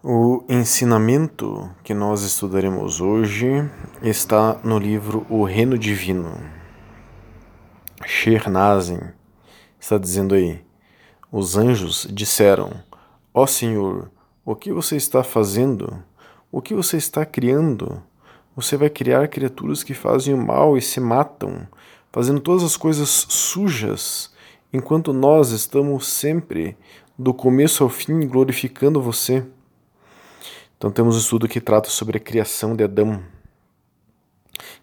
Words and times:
O 0.00 0.44
ensinamento 0.48 1.68
que 1.82 1.92
nós 1.92 2.22
estudaremos 2.22 3.00
hoje 3.00 3.68
está 4.00 4.60
no 4.62 4.78
livro 4.78 5.26
O 5.28 5.42
Reino 5.42 5.76
Divino. 5.76 6.38
Shernazin 8.06 9.00
está 9.76 9.98
dizendo 9.98 10.36
aí: 10.36 10.64
Os 11.32 11.56
anjos 11.56 12.06
disseram: 12.12 12.70
Ó 13.34 13.42
oh 13.42 13.46
Senhor, 13.48 14.08
o 14.44 14.54
que 14.54 14.72
você 14.72 14.94
está 14.94 15.24
fazendo? 15.24 16.00
O 16.52 16.62
que 16.62 16.74
você 16.74 16.96
está 16.96 17.26
criando? 17.26 18.00
Você 18.54 18.76
vai 18.76 18.88
criar 18.88 19.26
criaturas 19.26 19.82
que 19.82 19.94
fazem 19.94 20.32
o 20.32 20.38
mal 20.38 20.78
e 20.78 20.80
se 20.80 21.00
matam, 21.00 21.66
fazendo 22.12 22.38
todas 22.38 22.62
as 22.62 22.76
coisas 22.76 23.26
sujas, 23.28 24.32
enquanto 24.72 25.12
nós 25.12 25.50
estamos 25.50 26.06
sempre, 26.06 26.76
do 27.18 27.34
começo 27.34 27.82
ao 27.82 27.90
fim, 27.90 28.28
glorificando 28.28 29.02
você. 29.02 29.44
Então 30.78 30.92
temos 30.92 31.16
um 31.16 31.18
estudo 31.18 31.48
que 31.48 31.60
trata 31.60 31.90
sobre 31.90 32.18
a 32.18 32.20
criação 32.20 32.76
de 32.76 32.84
Adão. 32.84 33.20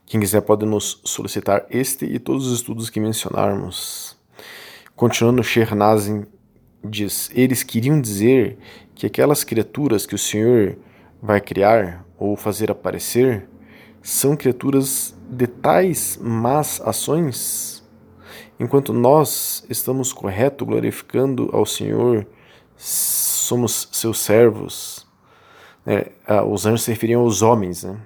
Quem 0.05 0.19
quiser 0.19 0.41
pode 0.41 0.65
nos 0.65 0.99
solicitar 1.05 1.65
este 1.69 2.03
e 2.03 2.19
todos 2.19 2.47
os 2.47 2.59
estudos 2.59 2.89
que 2.89 2.99
mencionarmos. 2.99 4.17
Continuando, 4.93 5.41
Shernazin 5.41 6.25
diz: 6.83 7.31
Eles 7.33 7.63
queriam 7.63 8.01
dizer 8.01 8.57
que 8.93 9.05
aquelas 9.05 9.45
criaturas 9.45 10.05
que 10.05 10.13
o 10.13 10.17
Senhor 10.17 10.77
vai 11.21 11.39
criar 11.39 12.05
ou 12.17 12.35
fazer 12.35 12.69
aparecer 12.69 13.47
são 14.01 14.35
criaturas 14.35 15.15
de 15.29 15.47
tais 15.47 16.19
más 16.21 16.81
ações, 16.81 17.81
enquanto 18.59 18.91
nós 18.91 19.65
estamos 19.69 20.11
correto 20.11 20.65
glorificando 20.65 21.49
ao 21.53 21.65
Senhor, 21.65 22.27
somos 22.75 23.87
seus 23.93 24.19
servos 24.19 25.04
né, 25.85 26.05
os 26.47 26.65
anjos 26.65 26.83
se 26.83 26.91
referiam 26.91 27.21
aos 27.21 27.41
homens. 27.41 27.83
Né? 27.83 27.97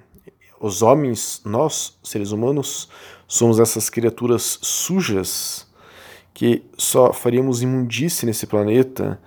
Os 0.60 0.82
homens, 0.82 1.40
nós, 1.44 1.98
seres 2.02 2.32
humanos, 2.32 2.88
somos 3.26 3.58
essas 3.58 3.88
criaturas 3.88 4.58
sujas 4.62 5.68
que 6.34 6.64
só 6.76 7.12
faríamos 7.12 7.62
imundície 7.62 8.26
nesse 8.26 8.46
planeta, 8.46 9.20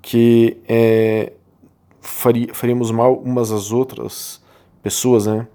que 0.00 0.58
é, 0.68 1.32
faríamos 2.00 2.90
mal 2.90 3.14
umas 3.16 3.50
às 3.50 3.72
outras 3.72 4.42
pessoas, 4.82 5.26
né? 5.26 5.46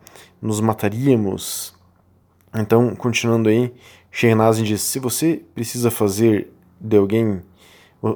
nos 0.42 0.60
mataríamos. 0.60 1.76
Então, 2.56 2.96
continuando 2.96 3.50
aí, 3.50 3.74
Shernazin 4.12 4.64
diz: 4.64 4.82
se 4.82 5.00
você 5.00 5.44
precisa 5.54 5.92
fazer 5.92 6.52
de 6.80 6.98
alguém, 6.98 7.42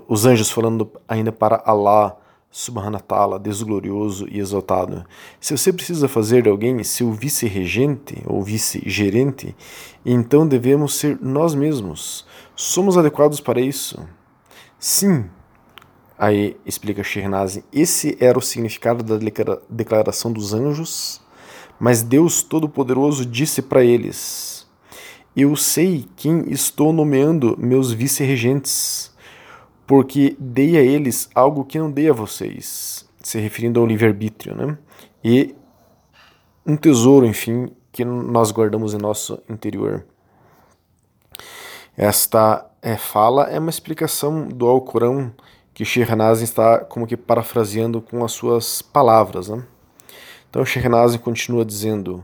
os 0.08 0.26
anjos 0.26 0.50
falando 0.50 0.90
ainda 1.08 1.32
para 1.32 1.62
Allah, 1.66 2.18
Subhanatala, 2.54 3.40
desglorioso 3.40 4.28
e 4.30 4.38
exaltado. 4.38 5.06
Se 5.40 5.56
você 5.56 5.72
precisa 5.72 6.10
fazer 6.10 6.44
de 6.44 6.50
alguém 6.50 6.84
seu 6.84 7.10
vice-regente 7.14 8.22
ou 8.26 8.44
vice-gerente, 8.44 9.56
então 10.06 10.46
devemos 10.46 10.96
ser 10.96 11.18
nós 11.22 11.56
mesmos. 11.56 12.26
Somos 12.54 12.98
adequados 12.98 13.40
para 13.40 13.62
isso? 13.62 14.06
Sim. 14.78 15.30
Aí 16.20 16.58
explica 16.66 17.02
Shirnazi, 17.04 17.64
esse 17.72 18.18
era 18.20 18.38
o 18.38 18.42
significado 18.42 19.02
da 19.02 19.18
declaração 19.70 20.32
dos 20.32 20.54
anjos, 20.54 21.22
mas 21.80 22.04
Deus 22.04 22.44
Todo-Poderoso 22.44 23.26
disse 23.26 23.62
para 23.62 23.82
eles: 23.82 24.68
Eu 25.34 25.56
sei 25.56 26.06
quem 26.18 26.52
estou 26.52 26.92
nomeando 26.92 27.56
meus 27.58 27.94
vice-regentes 27.94 29.11
porque 29.92 30.38
dei 30.40 30.78
a 30.78 30.82
eles 30.82 31.30
algo 31.36 31.66
que 31.66 31.78
não 31.78 31.92
dei 31.92 32.10
a 32.10 32.14
vocês, 32.14 33.06
se 33.22 33.38
referindo 33.42 33.78
ao 33.78 33.86
livre-arbítrio, 33.86 34.56
né? 34.56 34.78
E 35.22 35.54
um 36.66 36.78
tesouro, 36.78 37.26
enfim, 37.26 37.70
que 37.92 38.06
nós 38.06 38.54
guardamos 38.54 38.94
em 38.94 38.98
nosso 38.98 39.44
interior. 39.50 40.06
Esta 41.98 42.72
é, 42.82 42.96
fala 42.96 43.50
é 43.50 43.60
uma 43.60 43.70
explicação 43.70 44.48
do 44.48 44.66
Alcorão 44.66 45.30
que 45.74 45.84
Shernazin 45.84 46.46
está 46.46 46.80
como 46.86 47.06
que 47.06 47.18
parafraseando 47.18 48.02
com 48.02 48.24
as 48.24 48.32
suas 48.32 48.82
palavras. 48.82 49.50
Né? 49.50 49.62
Então 50.50 50.64
Shernazin 50.64 51.18
continua 51.18 51.66
dizendo: 51.66 52.24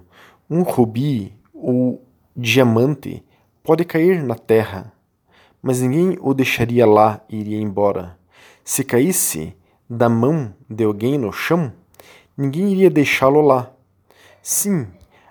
um 0.49 0.61
rubi 0.61 1.37
ou 1.53 2.01
diamante 2.33 3.21
pode 3.61 3.83
cair 3.83 4.23
na 4.23 4.35
terra 4.35 4.93
mas 5.61 5.81
ninguém 5.81 6.17
o 6.21 6.33
deixaria 6.33 6.85
lá 6.85 7.21
e 7.29 7.37
iria 7.37 7.59
embora. 7.59 8.17
Se 8.63 8.83
caísse 8.83 9.55
da 9.89 10.09
mão 10.09 10.53
de 10.69 10.83
alguém 10.83 11.17
no 11.17 11.31
chão, 11.31 11.71
ninguém 12.37 12.71
iria 12.71 12.89
deixá-lo 12.89 13.41
lá. 13.41 13.71
Sim, 14.41 14.87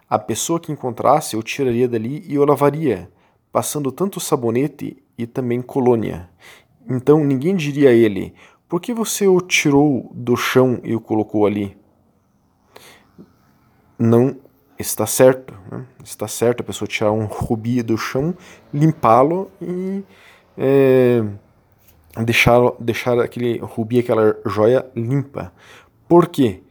a 0.09 0.19
pessoa 0.19 0.61
que 0.61 0.73
encontrasse 0.73 1.37
o 1.37 1.43
tiraria 1.43 1.89
dali 1.89 2.25
e 2.27 2.39
o 2.39 2.45
lavaria, 2.45 3.11
passando 3.53 3.91
tanto 3.91 4.21
sabonete 4.21 5.03
e 5.19 5.27
também 5.27 5.61
colônia. 5.61 6.31
Então 6.89 7.25
ninguém 7.25 7.57
diria 7.57 7.91
a 7.91 7.93
ele: 7.93 8.35
Por 8.69 8.81
que 8.81 8.95
você 8.95 9.27
o 9.27 9.41
tirou 9.41 10.11
do 10.15 10.37
chão 10.37 10.81
e 10.85 10.95
o 10.95 11.01
colocou 11.01 11.47
ali? 11.47 11.77
Não 13.99 14.37
está 14.79 15.07
certo. 15.07 15.55
Né? 15.71 15.85
Está 16.05 16.29
certo 16.29 16.61
a 16.61 16.65
pessoa 16.65 16.89
tirar 16.89 17.13
um 17.13 17.27
rubi 17.27 17.83
do 17.83 17.97
chão, 17.97 18.35
limpá-lo 18.73 19.51
e 19.61 20.03
é, 20.57 21.23
deixar, 22.25 22.61
deixar 22.79 23.19
aquele 23.19 23.59
rubi, 23.59 23.99
aquela 23.99 24.37
joia 24.47 24.87
limpa. 24.95 25.53
Por 26.09 26.29
quê? 26.29 26.63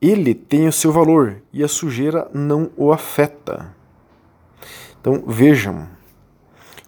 Ele 0.00 0.34
tem 0.34 0.66
o 0.66 0.72
seu 0.72 0.90
valor 0.90 1.42
e 1.52 1.62
a 1.62 1.68
sujeira 1.68 2.28
não 2.32 2.70
o 2.76 2.92
afeta. 2.92 3.74
Então 5.00 5.22
vejam, 5.26 5.88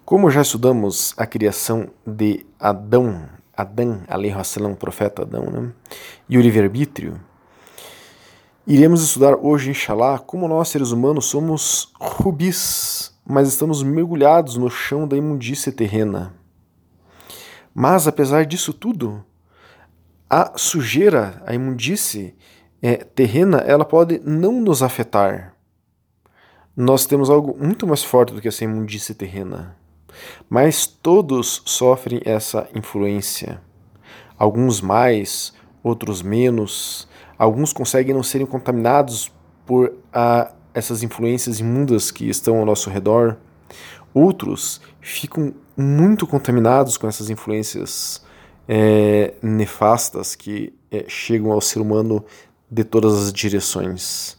como 0.04 0.30
já 0.30 0.42
estudamos 0.42 1.14
a 1.16 1.26
criação 1.26 1.88
de 2.06 2.44
Adão, 2.58 3.28
Adão, 3.56 4.02
alaihi 4.08 4.34
o 4.34 4.76
profeta 4.76 5.22
Adão, 5.22 5.44
né? 5.44 5.72
e 6.28 6.36
o 6.36 6.40
livre-arbítrio, 6.40 7.20
Iremos 8.66 9.02
estudar 9.02 9.36
hoje, 9.36 9.68
inshallah, 9.68 10.18
como 10.18 10.48
nós 10.48 10.68
seres 10.68 10.90
humanos 10.90 11.26
somos 11.26 11.92
rubis, 12.00 13.14
mas 13.26 13.46
estamos 13.46 13.82
mergulhados 13.82 14.56
no 14.56 14.70
chão 14.70 15.06
da 15.06 15.18
imundícia 15.18 15.70
terrena. 15.70 16.34
Mas, 17.74 18.08
apesar 18.08 18.46
disso 18.46 18.72
tudo, 18.72 19.22
a 20.30 20.56
sujeira, 20.56 21.42
a 21.44 21.54
imundície 21.54 22.34
é, 22.80 22.96
terrena, 22.96 23.58
ela 23.58 23.84
pode 23.84 24.18
não 24.24 24.62
nos 24.62 24.82
afetar. 24.82 25.54
Nós 26.74 27.04
temos 27.04 27.28
algo 27.28 27.54
muito 27.62 27.86
mais 27.86 28.02
forte 28.02 28.32
do 28.32 28.40
que 28.40 28.48
essa 28.48 28.64
imundície 28.64 29.14
terrena. 29.14 29.76
Mas 30.48 30.86
todos 30.86 31.60
sofrem 31.66 32.22
essa 32.24 32.66
influência. 32.74 33.60
Alguns 34.38 34.80
mais, 34.80 35.52
outros 35.82 36.22
menos 36.22 37.06
Alguns 37.38 37.72
conseguem 37.72 38.14
não 38.14 38.22
serem 38.22 38.46
contaminados 38.46 39.32
por 39.66 39.92
ah, 40.12 40.52
essas 40.72 41.02
influências 41.02 41.60
imundas 41.60 42.10
que 42.10 42.28
estão 42.28 42.58
ao 42.58 42.66
nosso 42.66 42.90
redor. 42.90 43.36
Outros 44.12 44.80
ficam 45.00 45.54
muito 45.76 46.26
contaminados 46.26 46.96
com 46.96 47.08
essas 47.08 47.30
influências 47.30 48.24
é, 48.68 49.34
nefastas 49.42 50.34
que 50.34 50.72
é, 50.90 51.04
chegam 51.08 51.52
ao 51.52 51.60
ser 51.60 51.80
humano 51.80 52.24
de 52.70 52.84
todas 52.84 53.14
as 53.14 53.32
direções. 53.32 54.38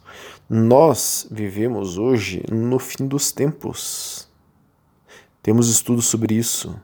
Nós 0.49 1.27
vivemos 1.31 1.97
hoje 1.97 2.43
no 2.51 2.79
fim 2.79 3.07
dos 3.07 3.31
tempos. 3.31 4.29
Temos 5.41 5.69
estudos 5.69 6.05
sobre 6.05 6.35
isso. 6.35 6.75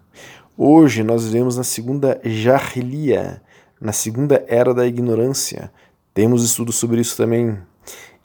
Hoje 0.57 1.03
nós 1.03 1.25
vivemos 1.25 1.57
na 1.57 1.63
segunda 1.63 2.19
Jahiliya, 2.23 3.41
na 3.79 3.91
segunda 3.91 4.43
era 4.47 4.73
da 4.73 4.85
ignorância, 4.85 5.71
temos 6.13 6.43
estudos 6.43 6.75
sobre 6.75 7.01
isso 7.01 7.15
também. 7.15 7.57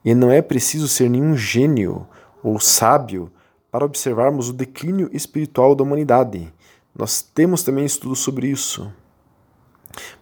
E 0.04 0.14
não 0.14 0.30
é 0.30 0.42
preciso 0.42 0.88
ser 0.88 1.08
nenhum 1.08 1.36
gênio 1.36 2.06
ou 2.42 2.58
sábio 2.60 3.30
para 3.70 3.84
observarmos 3.84 4.48
o 4.48 4.52
declínio 4.52 5.10
espiritual 5.12 5.74
da 5.74 5.82
humanidade. 5.82 6.52
Nós 6.94 7.22
temos 7.22 7.62
também 7.62 7.84
estudos 7.84 8.20
sobre 8.20 8.48
isso. 8.48 8.92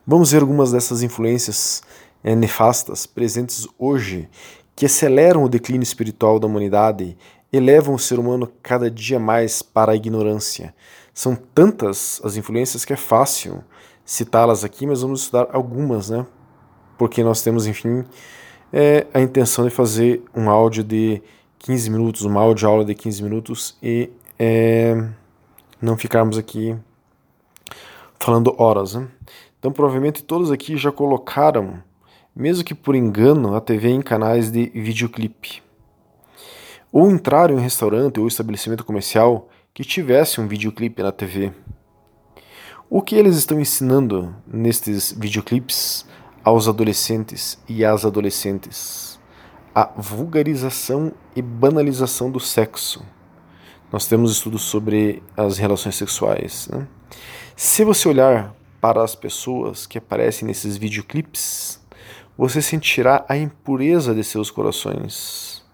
Vamos 0.07 0.33
ver 0.33 0.43
algumas 0.43 0.73
dessas 0.73 1.03
influências 1.03 1.83
é, 2.23 2.35
nefastas 2.35 3.07
presentes 3.07 3.67
hoje 3.79 4.29
que 4.75 4.87
aceleram 4.87 5.45
o 5.45 5.49
declínio 5.49 5.85
espiritual 5.85 6.39
da 6.39 6.47
humanidade, 6.47 7.17
elevam 7.53 7.95
o 7.95 7.99
ser 7.99 8.19
humano 8.19 8.51
cada 8.63 8.91
dia 8.91 9.21
mais 9.21 9.63
para 9.63 9.93
a 9.93 9.97
ignorância. 9.97 10.75
São 11.13 11.37
tantas 11.37 12.21
as 12.25 12.37
influências 12.37 12.85
que 12.85 12.93
é 12.93 12.97
fácil 12.97 13.63
citá-las 14.05 14.65
aqui, 14.65 14.87
mas 14.87 15.03
vamos 15.03 15.23
estudar 15.23 15.49
algumas, 15.53 16.11
né? 16.11 16.27
Porque 16.97 17.23
nós 17.23 17.43
temos, 17.43 17.67
enfim, 17.67 18.05
é, 18.73 19.07
a 19.13 19.21
intenção 19.21 19.65
de 19.65 19.71
fazer 19.71 20.23
um 20.35 20.49
áudio 20.51 20.83
de 20.85 21.23
15 21.59 21.91
minutos, 21.91 22.23
uma 22.23 22.41
áudio 22.41 22.69
aula 22.69 22.85
de 22.85 22.95
15 22.95 23.23
minutos 23.23 23.77
e 23.83 24.11
é, 24.39 25.09
não 25.81 25.97
ficarmos 25.97 26.37
aqui 26.39 26.77
falando 28.19 28.55
horas. 28.59 28.95
Né? 28.95 29.09
Então, 29.59 29.73
provavelmente 29.73 30.23
todos 30.23 30.51
aqui 30.51 30.77
já 30.77 30.93
colocaram 30.93 31.83
mesmo 32.35 32.65
que 32.65 32.75
por 32.75 32.97
engano, 32.97 33.55
a 33.55 33.61
TV 33.61 33.91
em 33.91 34.03
canais 34.03 34.51
de 34.51 34.67
videoclipe. 34.75 35.63
Ou 36.91 37.11
entrar 37.11 37.51
em 37.51 37.55
um 37.55 37.61
restaurante 37.61 38.19
ou 38.19 38.27
estabelecimento 38.27 38.85
comercial 38.85 39.49
que 39.73 39.85
tivesse 39.85 40.41
um 40.41 40.49
videoclipe 40.49 41.03
na 41.03 41.13
TV. 41.13 41.53
O 42.91 43.03
que 43.03 43.15
eles 43.15 43.37
estão 43.37 43.61
ensinando 43.61 44.35
nestes 44.47 45.13
videoclipes 45.13 46.07
aos 46.45 46.69
adolescentes 46.69 47.59
e 47.67 47.85
às 47.85 48.05
adolescentes? 48.05 49.19
A 49.75 49.91
vulgarização 49.97 51.13
e 51.35 51.41
banalização 51.41 52.31
do 52.31 52.39
sexo. 52.39 53.05
Nós 53.91 54.07
temos 54.07 54.33
estudos 54.33 54.63
sobre 54.63 55.23
as 55.37 55.57
relações 55.57 55.97
sexuais. 55.97 56.69
Né? 56.69 56.87
Se 57.57 57.83
você 57.83 58.09
olhar 58.09 58.55
para 58.81 59.03
as 59.03 59.15
pessoas 59.15 59.87
que 59.87 59.99
aparecem 59.99 60.47
nesses 60.47 60.77
videoclipes, 60.77 61.81
você 62.37 62.61
sentirá 62.61 63.25
a 63.29 63.37
impureza 63.37 64.15
de 64.15 64.23
seus 64.23 64.51
corações. 64.51 65.65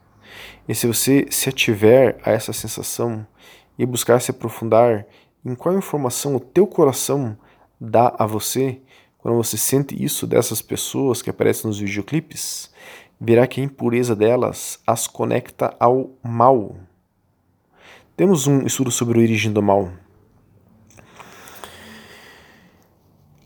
E 0.69 0.75
se 0.75 0.87
você 0.87 1.27
se 1.31 1.49
ativer 1.49 2.19
a 2.23 2.31
essa 2.31 2.53
sensação 2.53 3.27
e 3.79 3.85
buscar 3.85 4.21
se 4.21 4.31
aprofundar 4.31 5.07
em 5.45 5.55
qual 5.55 5.77
informação 5.77 6.37
o 6.37 6.41
teu 6.41 6.67
coração 6.67 7.37
dá 7.81 8.15
a 8.19 8.27
você 8.27 8.81
quando 9.23 9.37
você 9.37 9.57
sente 9.57 10.03
isso 10.03 10.27
dessas 10.27 10.63
pessoas 10.63 11.21
que 11.21 11.29
aparecem 11.29 11.67
nos 11.67 11.79
videoclipes, 11.79 12.71
verá 13.21 13.47
que 13.47 13.61
a 13.61 13.65
impureza 13.65 14.17
delas 14.17 14.79
as 14.87 15.07
conecta 15.07 15.75
ao 15.79 16.11
mal. 16.23 16.77
Temos 18.17 18.47
um 18.47 18.63
estudo 18.67 18.91
sobre 18.91 19.19
a 19.19 19.23
origem 19.23 19.53
do 19.53 19.63
mal. 19.63 19.91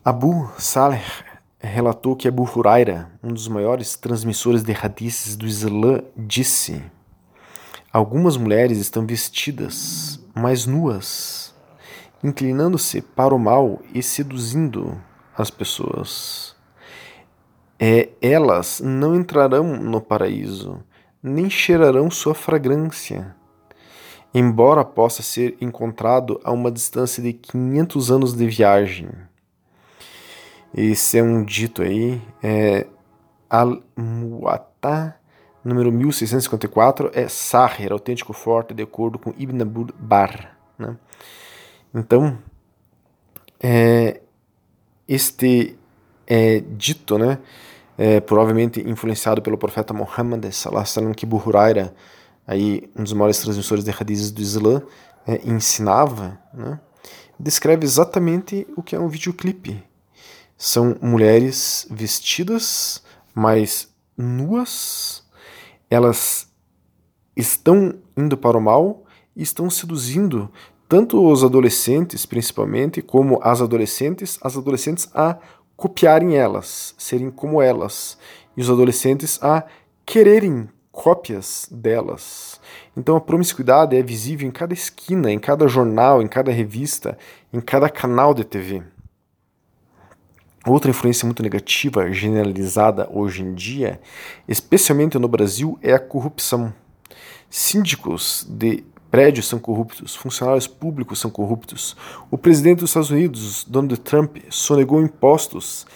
Abu 0.05 0.50
Saleh 0.59 1.03
relatou 1.59 2.15
que 2.15 2.29
Abu 2.29 2.44
Huraira, 2.44 3.11
um 3.23 3.32
dos 3.32 3.49
maiores 3.49 3.97
transmissores 3.97 4.62
de 4.62 4.73
hadiths 4.73 5.35
do 5.35 5.47
Islã, 5.47 6.03
disse: 6.17 6.82
Algumas 7.93 8.37
mulheres 8.37 8.79
estão 8.79 9.06
vestidas, 9.06 10.20
mas 10.35 10.67
nuas, 10.67 11.55
inclinando-se 12.23 13.00
para 13.00 13.35
o 13.35 13.38
mal 13.38 13.81
e 13.93 14.03
seduzindo 14.03 15.00
as 15.37 15.51
pessoas. 15.51 16.55
É, 17.79 18.11
elas 18.23 18.81
não 18.81 19.15
entrarão 19.15 19.77
no 19.77 20.01
paraíso, 20.01 20.83
nem 21.23 21.51
cheirarão 21.51 22.11
sua 22.11 22.35
fragrância, 22.35 23.35
embora 24.33 24.85
possa 24.85 25.23
ser 25.23 25.57
encontrado 25.61 26.41
a 26.45 26.53
uma 26.53 26.71
distância 26.71 27.23
de 27.23 27.33
500 27.33 28.11
anos 28.11 28.35
de 28.35 28.47
viagem. 28.47 29.11
Esse 30.73 31.19
é 31.19 31.23
um 31.23 31.45
dito 31.45 31.83
aí, 31.83 32.21
é 32.43 32.87
Al-Muwatta, 33.51 35.17
número 35.65 35.91
1654, 35.93 37.11
é 37.15 37.29
Sahir, 37.29 37.93
autêntico 37.93 38.33
forte, 38.33 38.75
de 38.75 38.83
acordo 38.83 39.19
com 39.19 39.33
Ibn 39.37 39.63
Abud 39.63 39.95
Bar. 39.99 40.57
Né? 40.79 40.97
Então, 41.95 42.39
é, 43.61 44.21
este 45.09 45.77
é 46.27 46.61
dito, 46.61 47.19
né, 47.19 47.39
é, 47.97 48.21
provavelmente 48.21 48.81
influenciado 48.81 49.43
pelo 49.43 49.59
profeta 49.59 49.93
Muhammad 49.93 50.45
que 51.17 51.27
Buhuraira, 51.27 51.95
aí 52.47 52.91
um 52.97 53.03
dos 53.03 53.12
maiores 53.12 53.39
transmissores 53.39 53.85
de 53.85 53.91
hadiths 53.91 54.31
do 54.31 54.41
Islã, 54.41 54.83
é, 55.27 55.41
ensinava, 55.45 56.39
né, 56.53 56.81
descreve 57.39 57.85
exatamente 57.85 58.67
o 58.77 58.83
que 58.83 58.97
é 58.97 59.01
um 59.01 59.09
videoclipe 59.09 59.83
são 60.56 60.97
mulheres 61.01 61.87
vestidas, 61.91 63.03
mas 63.35 63.89
nuas. 64.17 65.23
Elas 65.91 66.49
estão 67.37 67.95
indo 68.17 68.37
para 68.37 68.56
o 68.56 68.61
mal 68.61 69.05
e 69.37 69.43
estão 69.43 69.69
seduzindo 69.69 70.51
tanto 70.94 71.29
os 71.29 71.43
adolescentes, 71.43 72.25
principalmente, 72.25 73.02
como 73.02 73.41
as 73.43 73.61
adolescentes, 73.61 74.38
as 74.41 74.56
adolescentes 74.56 75.08
a 75.12 75.38
copiarem 75.75 76.37
elas, 76.37 76.94
serem 76.96 77.32
como 77.32 77.61
elas, 77.61 78.17
e 78.56 78.61
os 78.61 78.70
adolescentes 78.70 79.43
a 79.43 79.64
quererem 80.06 80.69
cópias 80.93 81.67
delas. 81.69 82.61
Então 82.96 83.17
a 83.17 83.20
promiscuidade 83.20 83.96
é 83.96 84.02
visível 84.05 84.46
em 84.46 84.52
cada 84.52 84.73
esquina, 84.73 85.32
em 85.32 85.38
cada 85.41 85.67
jornal, 85.67 86.23
em 86.23 86.29
cada 86.29 86.52
revista, 86.52 87.19
em 87.52 87.61
cada 87.61 87.88
canal 87.88 88.32
de 88.32 88.44
TV. 88.44 88.81
Outra 90.64 90.93
influência 90.93 91.26
muito 91.26 91.43
negativa 91.43 92.12
generalizada 92.12 93.08
hoje 93.12 93.43
em 93.43 93.52
dia, 93.52 94.00
especialmente 94.46 95.19
no 95.19 95.26
Brasil, 95.26 95.76
é 95.82 95.93
a 95.93 95.99
corrupção. 95.99 96.73
Síndicos 97.50 98.46
de 98.49 98.85
prédios 99.15 99.47
são 99.47 99.61
corruptos, 99.61 100.17
funcionários 100.17 100.67
públicos 100.67 101.21
são 101.21 101.31
corruptos. 101.31 101.97
O 102.33 102.37
presidente 102.37 102.81
dos 102.81 102.91
Estados 102.91 103.11
Unidos, 103.11 103.63
Donald 103.63 103.97
Trump, 104.01 104.39
sonegou 104.51 105.01
impostos 105.01 105.87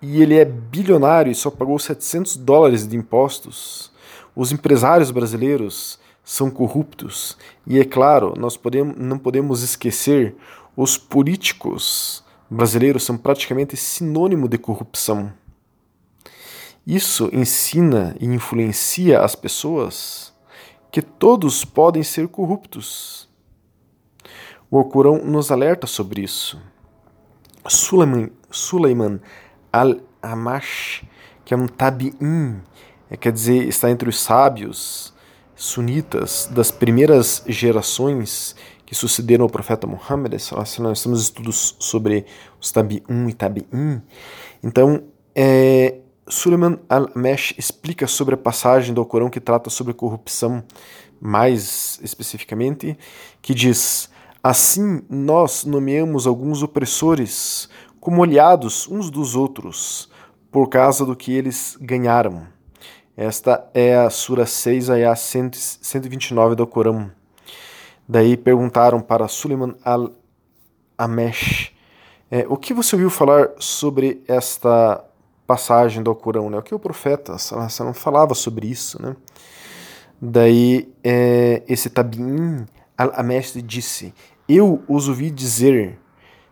e 0.00 0.22
ele 0.22 0.38
é 0.38 0.46
bilionário 0.46 1.30
e 1.30 1.34
só 1.34 1.50
pagou 1.50 1.78
700 1.78 2.38
dólares 2.38 2.88
de 2.88 2.96
impostos. 2.96 3.92
Os 4.34 4.50
empresários 4.50 5.10
brasileiros 5.10 5.98
são 6.24 6.50
corruptos 6.50 7.36
e, 7.66 7.78
é 7.78 7.84
claro, 7.84 8.32
nós 8.34 8.56
podemos, 8.56 8.96
não 8.96 9.18
podemos 9.18 9.60
esquecer 9.62 10.34
os 10.74 10.96
políticos 10.96 12.24
brasileiros 12.48 13.04
são 13.04 13.18
praticamente 13.18 13.76
sinônimo 13.76 14.48
de 14.48 14.56
corrupção. 14.56 15.30
Isso 16.86 17.28
ensina 17.30 18.16
e 18.18 18.24
influencia 18.24 19.20
as 19.20 19.34
pessoas 19.34 20.33
que 20.94 21.02
todos 21.02 21.64
podem 21.64 22.04
ser 22.04 22.28
corruptos. 22.28 23.28
O 24.70 24.78
Alcorão 24.78 25.18
nos 25.24 25.50
alerta 25.50 25.88
sobre 25.88 26.22
isso. 26.22 26.56
Sulaiman, 27.66 28.30
Sulaiman 28.48 29.20
al-Amash, 29.72 31.04
que 31.44 31.52
é 31.52 31.56
um 31.56 31.66
tabi'in, 31.66 32.62
é, 33.10 33.16
quer 33.16 33.32
dizer, 33.32 33.66
está 33.66 33.90
entre 33.90 34.08
os 34.08 34.20
sábios 34.20 35.12
sunitas 35.56 36.48
das 36.52 36.70
primeiras 36.70 37.42
gerações 37.48 38.54
que 38.86 38.94
sucederam 38.94 39.42
ao 39.42 39.50
profeta 39.50 39.88
Muhammad, 39.88 40.34
nós 40.78 41.02
temos 41.02 41.22
estudos 41.22 41.74
sobre 41.80 42.24
os 42.60 42.70
Tabi'un 42.70 43.28
e 43.28 43.32
Tabi'in. 43.32 44.00
Então, 44.62 45.02
é, 45.34 46.03
Suleiman 46.26 46.78
al-Mesh 46.88 47.54
explica 47.58 48.06
sobre 48.06 48.34
a 48.34 48.38
passagem 48.38 48.94
do 48.94 49.00
Alcorão 49.00 49.28
que 49.28 49.40
trata 49.40 49.68
sobre 49.68 49.92
corrupção 49.92 50.64
mais 51.20 51.98
especificamente, 52.02 52.98
que 53.42 53.54
diz: 53.54 54.10
Assim 54.42 55.02
nós 55.08 55.64
nomeamos 55.64 56.26
alguns 56.26 56.62
opressores 56.62 57.68
como 58.00 58.22
aliados 58.22 58.88
uns 58.88 59.10
dos 59.10 59.34
outros, 59.34 60.10
por 60.50 60.68
causa 60.68 61.04
do 61.04 61.16
que 61.16 61.32
eles 61.32 61.76
ganharam. 61.80 62.46
Esta 63.16 63.70
é 63.72 63.96
a 63.96 64.10
Sura 64.10 64.44
6, 64.44 64.90
Ayah 64.90 65.16
129 65.16 66.54
do 66.54 66.62
Alcorão. 66.64 67.10
Daí 68.08 68.36
perguntaram 68.36 69.00
para 69.00 69.28
Suleiman 69.28 69.74
al-Amesh 69.84 71.72
é, 72.30 72.44
o 72.48 72.56
que 72.56 72.74
você 72.74 72.96
ouviu 72.96 73.08
falar 73.08 73.50
sobre 73.58 74.22
esta 74.26 75.04
passagem 75.46 76.02
do 76.02 76.10
Alcorão, 76.10 76.50
né? 76.50 76.58
O 76.58 76.62
que 76.62 76.74
o 76.74 76.78
profeta 76.78 77.36
não 77.80 77.94
falava 77.94 78.34
sobre 78.34 78.66
isso, 78.66 79.00
né? 79.00 79.16
Daí 80.20 80.88
é, 81.02 81.62
esse 81.68 81.90
Tabin 81.90 82.64
al-Amesh 82.96 83.54
disse: 83.64 84.14
Eu 84.48 84.82
os 84.88 85.08
ouvi 85.08 85.30
dizer: 85.30 85.98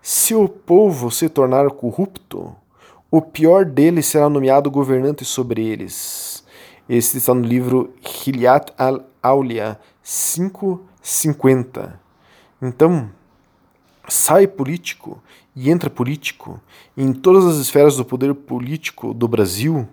se 0.00 0.34
o 0.34 0.48
povo 0.48 1.10
se 1.10 1.28
tornar 1.28 1.70
corrupto, 1.70 2.54
o 3.10 3.22
pior 3.22 3.64
deles 3.64 4.06
será 4.06 4.28
nomeado 4.28 4.70
governante 4.70 5.24
sobre 5.24 5.64
eles. 5.64 6.44
Esse 6.88 7.18
está 7.18 7.32
no 7.32 7.42
livro 7.42 7.94
Hilyat 8.26 8.72
al-Aulia 8.76 9.78
5 10.02 10.80
50. 11.00 12.00
Então, 12.60 13.10
sai 14.08 14.46
político 14.46 15.22
e 15.54 15.70
entra 15.70 15.90
político 15.90 16.60
em 16.96 17.12
todas 17.12 17.44
as 17.44 17.56
esferas 17.56 17.96
do 17.96 18.04
poder 18.04 18.34
político 18.34 19.12
do 19.12 19.28
Brasil, 19.28 19.86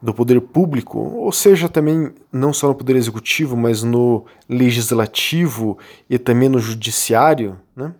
do 0.00 0.14
poder 0.14 0.40
público, 0.40 0.98
ou 0.98 1.32
seja, 1.32 1.68
também 1.68 2.12
não 2.32 2.52
só 2.52 2.68
no 2.68 2.74
poder 2.74 2.96
executivo, 2.96 3.56
mas 3.56 3.82
no 3.82 4.24
legislativo 4.48 5.76
e 6.08 6.18
também 6.18 6.48
no 6.48 6.58
judiciário, 6.58 7.58
né? 7.74 7.92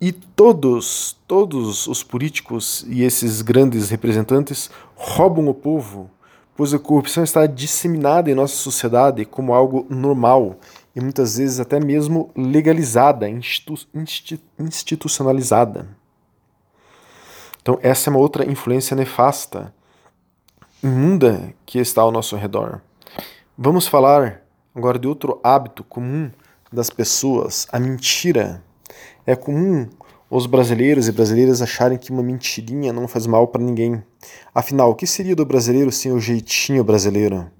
E 0.00 0.10
todos, 0.10 1.16
todos 1.28 1.86
os 1.86 2.02
políticos 2.02 2.84
e 2.88 3.04
esses 3.04 3.40
grandes 3.40 3.88
representantes 3.88 4.68
roubam 4.96 5.48
o 5.48 5.54
povo, 5.54 6.10
pois 6.56 6.74
a 6.74 6.78
corrupção 6.78 7.22
está 7.22 7.46
disseminada 7.46 8.28
em 8.28 8.34
nossa 8.34 8.56
sociedade 8.56 9.24
como 9.24 9.54
algo 9.54 9.86
normal 9.88 10.58
e 10.94 11.00
muitas 11.00 11.38
vezes 11.38 11.58
até 11.58 11.80
mesmo 11.80 12.30
legalizada, 12.36 13.28
institu 13.28 13.74
institucionalizada. 14.58 15.88
Então, 17.60 17.78
essa 17.82 18.08
é 18.08 18.10
uma 18.10 18.18
outra 18.18 18.50
influência 18.50 18.96
nefasta 18.96 19.72
imunda 20.82 21.54
que 21.64 21.78
está 21.78 22.02
ao 22.02 22.10
nosso 22.10 22.36
redor. 22.36 22.80
Vamos 23.56 23.86
falar 23.86 24.42
agora 24.74 24.98
de 24.98 25.06
outro 25.06 25.40
hábito 25.44 25.84
comum 25.84 26.30
das 26.72 26.90
pessoas, 26.90 27.66
a 27.70 27.78
mentira. 27.78 28.62
É 29.24 29.36
comum 29.36 29.88
os 30.28 30.46
brasileiros 30.46 31.06
e 31.06 31.12
brasileiras 31.12 31.62
acharem 31.62 31.98
que 31.98 32.10
uma 32.10 32.22
mentirinha 32.22 32.92
não 32.92 33.06
faz 33.06 33.26
mal 33.26 33.46
para 33.46 33.62
ninguém. 33.62 34.02
Afinal, 34.54 34.90
o 34.90 34.94
que 34.94 35.06
seria 35.06 35.36
do 35.36 35.46
brasileiro 35.46 35.92
sem 35.92 36.10
o 36.10 36.18
jeitinho 36.18 36.82
brasileiro? 36.82 37.50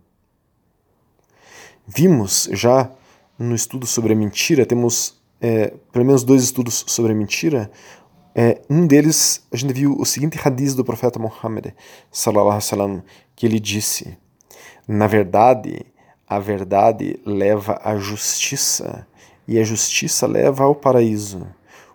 Vimos 1.86 2.48
já 2.52 2.90
no 3.38 3.54
estudo 3.54 3.86
sobre 3.86 4.12
a 4.12 4.16
mentira, 4.16 4.66
temos 4.66 5.20
é, 5.40 5.74
pelo 5.90 6.04
menos 6.04 6.22
dois 6.22 6.42
estudos 6.44 6.84
sobre 6.86 7.12
a 7.12 7.14
mentira. 7.14 7.70
É, 8.34 8.62
um 8.70 8.86
deles, 8.86 9.46
a 9.52 9.56
gente 9.56 9.74
viu 9.74 9.94
o 9.98 10.06
seguinte 10.06 10.38
hadith 10.42 10.74
do 10.74 10.84
profeta 10.84 11.18
Muhammad, 11.18 11.74
sallallahu 12.10 12.48
alaihi 12.48 12.64
wasallam, 12.64 13.02
que 13.34 13.44
ele 13.44 13.60
disse: 13.60 14.16
Na 14.86 15.06
verdade, 15.06 15.84
a 16.26 16.38
verdade 16.38 17.20
leva 17.26 17.78
à 17.82 17.96
justiça, 17.96 19.06
e 19.46 19.58
a 19.58 19.64
justiça 19.64 20.26
leva 20.26 20.64
ao 20.64 20.74
paraíso. 20.74 21.46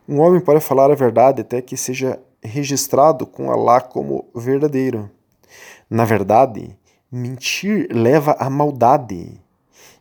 Um 0.08 0.20
homem 0.20 0.39
pode 0.39 0.60
falar 0.60 0.91
a 0.91 0.96
verdade 0.96 1.41
até 1.41 1.62
que 1.62 1.75
seja 1.75 2.20
registrado 2.41 3.25
com 3.25 3.51
Allah 3.51 3.82
como 3.82 4.29
verdadeiro. 4.36 5.10
Na 5.89 6.06
verdade, 6.06 6.77
mentir 7.12 7.88
leva 7.91 8.34
à 8.39 8.50
maldade, 8.50 9.41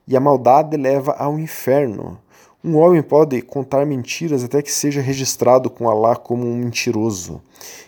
e 0.06 0.16
a 0.16 0.20
maldade 0.20 0.76
leva 0.76 1.12
ao 1.12 1.38
inferno. 1.38 2.18
Um 2.62 2.76
homem 2.76 3.02
pode 3.02 3.40
contar 3.42 3.86
mentiras 3.86 4.42
até 4.42 4.60
que 4.60 4.72
seja 4.72 5.00
registrado 5.00 5.70
com 5.70 5.88
Allah 5.88 6.16
como 6.16 6.46
um 6.46 6.56
mentiroso. 6.56 7.40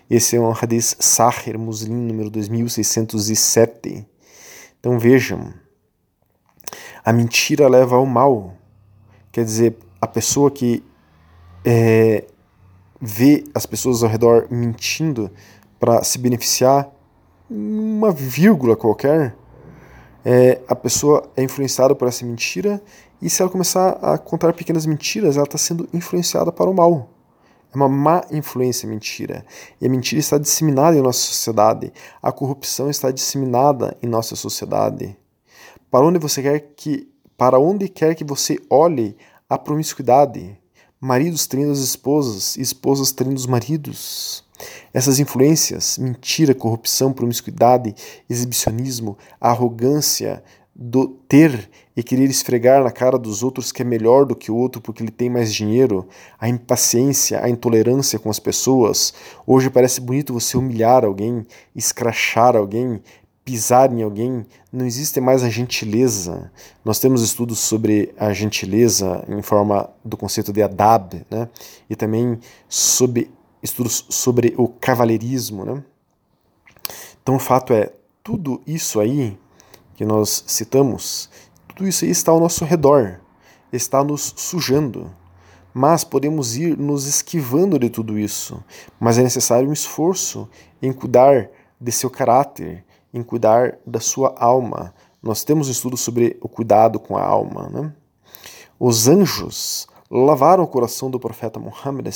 Esse 0.08 0.36
é 0.36 0.40
um 0.40 0.52
hadith 0.52 0.96
Sahir 1.00 1.58
Muslim 1.58 1.94
número 1.94 2.30
2607. 2.30 4.06
Então 4.78 4.98
vejam, 4.98 5.52
a 7.04 7.12
mentira 7.12 7.68
leva 7.68 7.96
ao 7.96 8.06
mal. 8.06 8.54
Quer 9.32 9.44
dizer, 9.44 9.76
a 10.00 10.06
pessoa 10.06 10.50
que 10.50 10.82
é, 11.64 12.24
vê 13.00 13.44
as 13.54 13.66
pessoas 13.66 14.02
ao 14.02 14.08
redor 14.08 14.46
mentindo 14.50 15.30
para 15.78 16.02
se 16.04 16.18
beneficiar, 16.18 16.88
uma 17.50 18.10
vírgula 18.12 18.76
qualquer, 18.76 19.34
é, 20.30 20.60
a 20.68 20.76
pessoa 20.76 21.26
é 21.34 21.42
influenciada 21.42 21.94
por 21.94 22.06
essa 22.06 22.22
mentira 22.22 22.82
e 23.22 23.30
se 23.30 23.40
ela 23.40 23.50
começar 23.50 23.92
a 23.92 24.18
contar 24.18 24.52
pequenas 24.52 24.84
mentiras, 24.84 25.36
ela 25.36 25.46
está 25.46 25.56
sendo 25.56 25.88
influenciada 25.90 26.52
para 26.52 26.68
o 26.68 26.74
mal. 26.74 27.08
É 27.72 27.76
uma 27.76 27.88
má 27.88 28.22
influência 28.30 28.86
mentira. 28.86 29.42
E 29.80 29.86
a 29.86 29.88
mentira 29.88 30.20
está 30.20 30.36
disseminada 30.36 30.98
em 30.98 31.00
nossa 31.00 31.20
sociedade. 31.20 31.90
A 32.22 32.30
corrupção 32.30 32.90
está 32.90 33.10
disseminada 33.10 33.96
em 34.02 34.06
nossa 34.06 34.36
sociedade. 34.36 35.16
Para 35.90 36.04
onde 36.04 36.18
você 36.18 36.42
quer 36.42 36.60
que 36.76 37.08
para 37.34 37.58
onde 37.58 37.88
quer 37.88 38.14
que 38.14 38.24
você 38.24 38.58
olhe 38.68 39.16
a 39.48 39.56
promiscuidade, 39.56 40.58
maridos 41.00 41.46
traindo 41.46 41.72
as 41.72 41.78
esposas, 41.78 42.54
esposas 42.58 43.12
traindo 43.12 43.36
os 43.36 43.46
maridos. 43.46 44.44
Essas 44.98 45.20
influências, 45.20 45.96
mentira, 45.96 46.52
corrupção, 46.52 47.12
promiscuidade, 47.12 47.94
exibicionismo, 48.28 49.16
arrogância, 49.40 50.42
do 50.74 51.06
ter 51.28 51.70
e 51.96 52.02
querer 52.02 52.28
esfregar 52.28 52.82
na 52.82 52.90
cara 52.90 53.16
dos 53.16 53.44
outros 53.44 53.70
que 53.70 53.82
é 53.82 53.84
melhor 53.84 54.26
do 54.26 54.34
que 54.34 54.50
o 54.50 54.56
outro 54.56 54.80
porque 54.80 55.00
ele 55.00 55.12
tem 55.12 55.30
mais 55.30 55.54
dinheiro, 55.54 56.08
a 56.36 56.48
impaciência, 56.48 57.40
a 57.40 57.48
intolerância 57.48 58.18
com 58.18 58.28
as 58.28 58.40
pessoas. 58.40 59.14
Hoje 59.46 59.70
parece 59.70 60.00
bonito 60.00 60.32
você 60.32 60.56
humilhar 60.56 61.04
alguém, 61.04 61.46
escrachar 61.76 62.56
alguém, 62.56 63.00
pisar 63.44 63.92
em 63.92 64.02
alguém. 64.02 64.44
Não 64.72 64.84
existe 64.84 65.20
mais 65.20 65.44
a 65.44 65.48
gentileza. 65.48 66.50
Nós 66.84 66.98
temos 66.98 67.22
estudos 67.22 67.60
sobre 67.60 68.12
a 68.18 68.32
gentileza 68.32 69.24
em 69.28 69.42
forma 69.42 69.88
do 70.04 70.16
conceito 70.16 70.52
de 70.52 70.60
adab, 70.60 71.24
né? 71.30 71.48
E 71.88 71.94
também 71.94 72.40
sobre 72.68 73.30
estudos 73.62 74.04
sobre 74.08 74.54
o 74.56 74.68
cavalheirismo, 74.68 75.64
né? 75.64 75.84
Então 77.22 77.36
o 77.36 77.38
fato 77.38 77.72
é, 77.72 77.92
tudo 78.22 78.60
isso 78.66 79.00
aí 79.00 79.38
que 79.94 80.04
nós 80.04 80.44
citamos, 80.46 81.28
tudo 81.68 81.86
isso 81.86 82.04
aí 82.04 82.10
está 82.10 82.32
ao 82.32 82.40
nosso 82.40 82.64
redor, 82.64 83.20
está 83.72 84.02
nos 84.02 84.32
sujando. 84.36 85.10
Mas 85.74 86.02
podemos 86.02 86.56
ir 86.56 86.76
nos 86.76 87.06
esquivando 87.06 87.78
de 87.78 87.90
tudo 87.90 88.18
isso. 88.18 88.62
Mas 88.98 89.18
é 89.18 89.22
necessário 89.22 89.68
um 89.68 89.72
esforço 89.72 90.48
em 90.80 90.92
cuidar 90.92 91.50
de 91.80 91.92
seu 91.92 92.10
caráter, 92.10 92.84
em 93.12 93.22
cuidar 93.22 93.78
da 93.86 94.00
sua 94.00 94.34
alma. 94.38 94.94
Nós 95.22 95.44
temos 95.44 95.68
um 95.68 95.72
estudo 95.72 95.96
sobre 95.96 96.36
o 96.40 96.48
cuidado 96.48 96.98
com 96.98 97.16
a 97.16 97.22
alma. 97.22 97.68
Né? 97.68 97.92
Os 98.78 99.06
anjos 99.08 99.86
lavaram 100.10 100.64
o 100.64 100.68
coração 100.68 101.10
do 101.10 101.20
profeta 101.20 101.60
Muhammad 101.60 102.08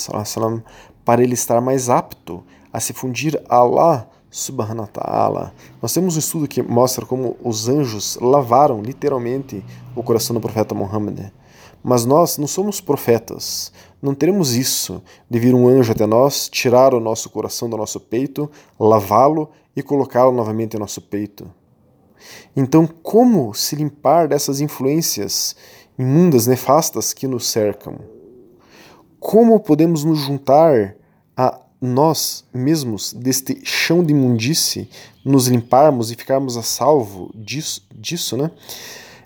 para 1.05 1.23
ele 1.23 1.35
estar 1.35 1.61
mais 1.61 1.89
apto 1.89 2.43
a 2.73 2.81
se 2.81 2.93
fundir 2.93 3.41
a 3.49 3.57
Allah 3.57 4.09
subhanahu 4.31 4.81
wa 4.81 4.87
ta'ala. 4.87 5.55
Nós 5.81 5.93
temos 5.93 6.17
um 6.17 6.19
estudo 6.19 6.49
que 6.49 6.63
mostra 6.63 7.05
como 7.05 7.37
os 7.45 7.69
anjos 7.69 8.17
lavaram 8.21 8.81
literalmente 8.81 9.63
o 9.95 10.03
coração 10.03 10.35
do 10.35 10.41
profeta 10.41 10.75
Muhammad. 10.75 11.31
Mas 11.85 12.05
nós 12.05 12.39
não 12.39 12.47
somos 12.47 12.81
profetas. 12.81 13.73
Não 14.01 14.15
teremos 14.15 14.55
isso 14.55 15.03
de 15.29 15.39
vir 15.39 15.55
um 15.55 15.69
anjo 15.69 15.93
até 15.93 16.07
nós, 16.07 16.49
tirar 16.49 16.95
o 16.95 17.01
nosso 17.01 17.29
coração 17.29 17.69
do 17.69 17.77
nosso 17.77 18.01
peito, 18.01 18.51
lavá-lo 18.79 19.51
e 19.77 19.83
colocá-lo 19.83 20.33
novamente 20.33 20.77
em 20.77 20.81
nosso 20.81 21.01
peito. 21.01 21.51
Então, 22.57 22.87
como 22.87 23.53
se 23.53 23.77
limpar 23.77 24.29
dessas 24.29 24.61
influências 24.61 25.57
imundas, 25.99 26.47
nefastas 26.47 27.13
que 27.13 27.27
nos 27.27 27.47
cercam? 27.49 27.99
Como 29.23 29.61
podemos 29.61 30.03
nos 30.03 30.19
juntar 30.19 30.97
a 31.37 31.61
nós 31.81 32.45
mesmos, 32.53 33.13
deste 33.13 33.61
chão 33.65 34.03
de 34.03 34.13
imundice, 34.13 34.89
nos 35.25 35.47
limparmos 35.47 36.11
e 36.11 36.17
ficarmos 36.17 36.57
a 36.57 36.63
salvo 36.63 37.31
disso, 37.33 37.87
disso 37.95 38.37
né? 38.37 38.51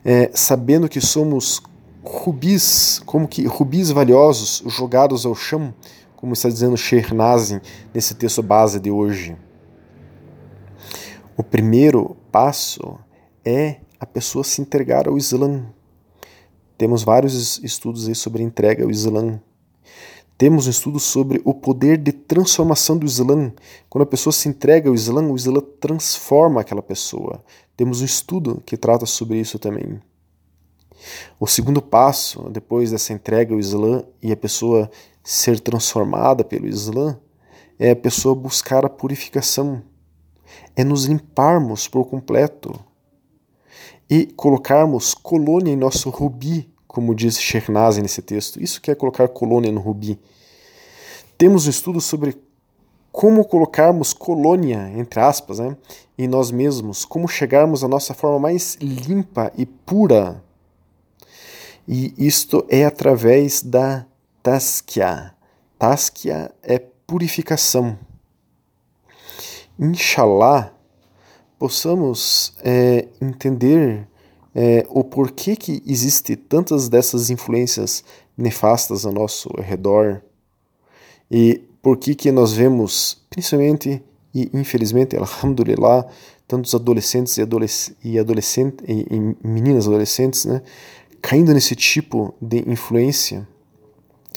É, 0.05 0.31
sabendo 0.35 0.87
que 0.87 1.01
somos 1.01 1.63
rubis, 2.05 3.01
como 3.07 3.27
que 3.27 3.47
rubis 3.47 3.91
valiosos 3.91 4.63
jogados 4.67 5.25
ao 5.25 5.35
chão, 5.35 5.75
como 6.15 6.35
está 6.35 6.51
dizendo 6.51 6.77
Sheikh 6.77 7.15
nesse 7.95 8.15
texto 8.17 8.43
base 8.43 8.79
de 8.79 8.91
hoje. 8.91 9.35
O 11.39 11.43
primeiro 11.43 12.15
passo 12.31 12.99
é 13.43 13.77
a 13.99 14.05
pessoa 14.05 14.45
se 14.45 14.61
entregar 14.61 15.09
ao 15.09 15.17
Islã. 15.17 15.65
Temos 16.77 17.03
vários 17.03 17.59
estudos 17.65 18.07
aí 18.07 18.15
sobre 18.15 18.43
entrega 18.43 18.85
ao 18.85 18.91
Islã. 18.91 19.41
Temos 20.39 20.67
um 20.67 20.71
estudo 20.71 21.01
sobre 21.01 21.41
o 21.45 21.55
poder 21.55 21.97
de 21.97 22.13
transformação 22.13 22.99
do 22.99 23.07
Islã. 23.07 23.53
Quando 23.89 24.03
a 24.03 24.07
pessoa 24.07 24.33
se 24.33 24.49
entrega 24.49 24.89
ao 24.89 24.95
Islã, 24.95 25.23
o 25.27 25.35
Islã 25.35 25.63
transforma 25.81 26.61
aquela 26.61 26.83
pessoa. 26.83 27.43
Temos 27.75 28.03
um 28.03 28.05
estudo 28.05 28.63
que 28.67 28.77
trata 28.77 29.07
sobre 29.07 29.41
isso 29.41 29.59
também. 29.59 29.99
O 31.41 31.47
segundo 31.47 31.81
passo, 31.81 32.51
depois 32.51 32.91
dessa 32.91 33.15
entrega 33.15 33.55
ao 33.55 33.61
Islã 33.61 34.05
e 34.23 34.31
a 34.31 34.37
pessoa 34.37 34.91
ser 35.25 35.59
transformada 35.59 36.45
pelo 36.45 36.67
Islã, 36.67 37.19
é 37.79 37.91
a 37.91 37.97
pessoa 37.97 38.35
buscar 38.35 38.85
a 38.85 38.91
purificação. 38.91 39.83
É 40.75 40.85
nos 40.85 41.07
limparmos 41.07 41.89
por 41.89 42.05
completo 42.05 42.79
e 44.09 44.27
colocarmos 44.27 45.15
colônia 45.15 45.73
em 45.73 45.77
nosso 45.77 46.11
rubi 46.11 46.71
como 46.97 47.15
diz 47.15 47.39
Shernaz 47.39 47.99
nesse 47.99 48.23
texto. 48.23 48.59
Isso 48.59 48.81
que 48.81 48.91
é 48.91 48.95
colocar 48.95 49.29
colônia 49.29 49.71
no 49.71 49.83
rubi. 49.83 50.19
Temos 51.37 51.67
um 51.67 51.71
estudo 51.71 52.01
sobre 52.01 52.35
como 53.13 53.45
colocarmos 53.45 54.15
colônia, 54.15 54.91
entre 54.97 55.21
aspas, 55.21 55.59
né, 55.59 55.77
em 56.17 56.27
nós 56.27 56.51
mesmos, 56.51 57.05
como 57.05 57.29
chegarmos 57.29 57.85
à 57.85 57.89
nossa 57.89 58.15
forma 58.15 58.39
mais 58.39 58.79
limpa 58.81 59.53
e 59.59 59.67
pura. 59.67 60.43
E 61.87 62.15
isto 62.17 62.65
é 62.67 62.87
através 62.87 63.63
da 63.63 64.07
taskia. 64.43 65.35
Taskia 65.79 66.51
é 66.63 66.79
purificação. 66.79 67.99
Inshallah, 69.79 70.73
possamos 71.59 72.55
é, 72.65 73.07
entender 73.21 74.09
é, 74.59 74.87
o 74.89 75.05
porquê 75.05 75.55
que 75.55 75.83
existe 75.87 76.35
tantas 76.35 76.89
dessas 76.89 77.29
influências 77.29 78.03
nefastas 78.35 79.05
ao 79.05 79.13
nosso 79.13 79.51
redor? 79.61 80.23
E 81.31 81.63
por 81.83 81.99
que 81.99 82.15
que 82.15 82.33
nós 82.33 82.55
vemos, 82.55 83.23
principalmente 83.29 84.03
e 84.35 84.49
infelizmente, 84.55 85.15
alhamdulillah, 85.15 86.07
tantos 86.49 86.75
adolescentes 86.75 87.37
e, 87.37 87.43
adolesc 87.43 87.95
e, 88.03 88.19
adolescente, 88.19 88.83
e, 88.89 89.07
e 89.11 89.47
meninas 89.47 89.87
adolescentes, 89.87 90.47
né, 90.47 90.63
caindo 91.21 91.53
nesse 91.53 91.77
tipo 91.77 92.35
de 92.41 92.65
influência? 92.67 93.47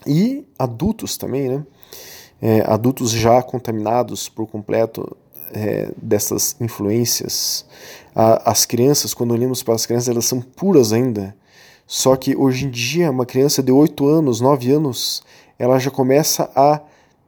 E 0.06 0.46
adultos 0.58 1.16
também, 1.16 1.48
né, 1.48 1.66
é, 2.42 2.62
adultos 2.62 3.12
já 3.12 3.42
contaminados 3.42 4.28
por 4.28 4.48
completo 4.48 5.16
é, 5.54 5.92
dessas 5.98 6.56
influências. 6.60 7.66
A, 8.16 8.52
as 8.52 8.66
crianças, 8.66 9.14
quando 9.14 9.32
olhamos 9.32 9.64
para 9.64 9.76
as 9.76 9.86
crianças, 9.86 10.10
elas 10.10 10.26
são 10.26 10.42
puras 10.42 10.94
ainda. 10.94 11.36
Só 11.86 12.16
que 12.16 12.36
hoje 12.36 12.66
em 12.66 12.70
dia, 12.70 13.10
uma 13.10 13.26
criança 13.26 13.64
de 13.64 13.72
8 13.72 14.08
anos, 14.08 14.40
9 14.42 14.72
anos, 14.72 15.24
ela 15.58 15.80
já 15.80 15.90
começa 15.90 16.52
a 16.56 16.82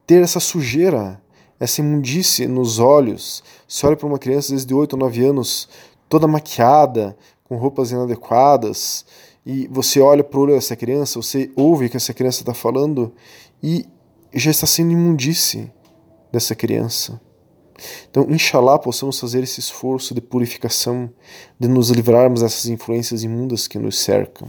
ter 0.06 0.22
essa 0.22 0.40
sujeira, 0.40 1.22
essa 1.60 1.82
imundície 1.82 2.48
nos 2.48 2.80
olhos. 2.80 3.44
Você 3.68 3.86
olha 3.86 3.98
para 3.98 4.08
uma 4.08 4.20
criança 4.20 4.52
desde 4.52 4.74
8 4.74 4.94
ou 4.94 5.00
9 5.00 5.26
anos, 5.26 5.68
toda 6.08 6.28
maquiada, 6.28 7.18
com 7.44 7.56
roupas 7.58 7.92
inadequadas, 7.92 9.06
e 9.46 9.68
você 9.68 10.00
olha 10.00 10.24
para 10.24 10.40
o 10.40 10.44
olho 10.44 10.54
dessa 10.54 10.76
criança, 10.76 11.20
você 11.20 11.52
ouve 11.56 11.88
o 11.88 11.90
que 11.90 11.98
essa 11.98 12.14
criança 12.14 12.42
está 12.42 12.54
falando 12.54 13.12
e 13.62 13.86
já 14.34 14.52
está 14.52 14.68
sendo 14.68 14.92
imundície 14.92 15.72
dessa 16.32 16.56
criança. 16.56 17.20
Então, 18.10 18.28
inshallah, 18.30 18.80
possamos 18.80 19.20
fazer 19.20 19.44
esse 19.44 19.60
esforço 19.60 20.14
de 20.14 20.22
purificação, 20.22 21.10
de 21.60 21.68
nos 21.68 21.90
livrarmos 21.90 22.42
dessas 22.42 22.68
influências 22.68 23.24
imundas 23.24 23.68
que 23.68 23.78
nos 23.78 24.00
cercam. 24.00 24.48